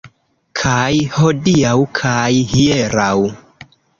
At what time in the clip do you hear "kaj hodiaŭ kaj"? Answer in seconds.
0.61-2.23